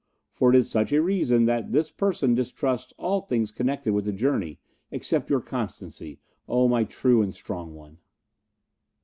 It 0.33 0.55
is 0.55 0.65
for 0.65 0.65
such 0.71 0.91
a 0.93 1.01
reason 1.03 1.45
that 1.45 1.71
this 1.71 1.91
person 1.91 2.33
distrusts 2.33 2.91
all 2.97 3.19
things 3.19 3.51
connected 3.51 3.93
with 3.93 4.05
the 4.05 4.11
journey, 4.11 4.57
except 4.89 5.29
your 5.29 5.41
constancy, 5.41 6.19
oh, 6.49 6.67
my 6.67 6.85
true 6.85 7.21
and 7.21 7.35
strong 7.35 7.75
one." 7.75 7.99